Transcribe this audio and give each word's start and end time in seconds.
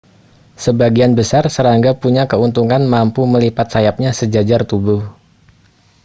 sebagian 0.63 1.11
besar 1.19 1.43
serangga 1.55 1.91
punya 2.03 2.23
keuntungan 2.31 2.83
mampu 2.93 3.21
melipat 3.33 3.67
sayapnya 3.73 4.09
sejajar 4.19 4.61
tubuh 4.71 5.01